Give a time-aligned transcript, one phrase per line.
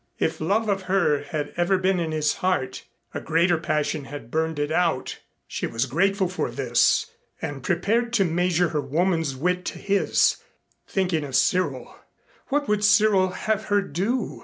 [0.17, 4.57] If love of her had ever been in his heart, a greater passion had burned
[4.57, 5.19] it out.
[5.47, 10.37] She was grateful for this and prepared to measure her woman's wit to his,
[10.87, 11.95] thinking of Cyril.
[12.47, 14.39] What would Cyril have her do?